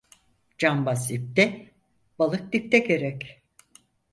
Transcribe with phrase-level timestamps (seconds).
[0.57, 1.69] Cambaz ipte,
[2.19, 3.41] balık dipte gerek.